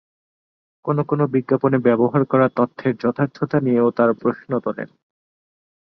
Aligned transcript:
কোনো 0.85 1.01
কোনো 1.03 1.23
বিজ্ঞাপনে 1.27 1.77
ব্যবহার 1.77 2.21
করা 2.25 2.47
তথ্যের 2.55 2.93
যথার্থতা 2.97 3.57
নিয়েও 3.59 3.89
তাঁরা 3.91 4.13
প্রশ্ন 4.13 4.51
তোলেন। 4.59 4.89